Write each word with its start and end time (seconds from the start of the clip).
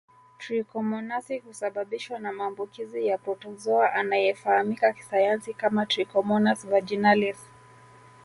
Trikomonasi 0.37 1.37
husababishwa 1.39 2.19
na 2.19 2.31
maambukizi 2.33 3.07
ya 3.07 3.17
protozoa 3.17 3.93
anayefahamika 3.93 4.93
kisayansi 4.93 5.53
kama 5.53 5.85
trichomonas 5.85 6.67
vaginalis 6.67 7.37